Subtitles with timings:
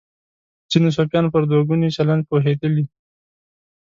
[0.71, 2.85] ځینې صوفیان پر دوه ګوني چلند پوهېدلي.